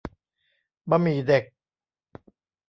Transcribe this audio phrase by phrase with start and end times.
[0.89, 1.43] บะหมี่เด็ก